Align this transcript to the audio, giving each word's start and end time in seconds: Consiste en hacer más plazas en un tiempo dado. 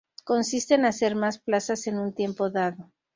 Consiste 0.23 0.73
en 0.73 0.85
hacer 0.85 1.13
más 1.15 1.37
plazas 1.37 1.85
en 1.85 1.99
un 1.99 2.11
tiempo 2.11 2.49
dado. 2.49 2.91